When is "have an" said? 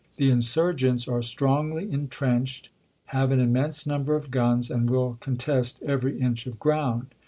3.13-3.39